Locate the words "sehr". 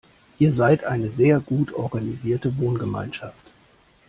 1.11-1.39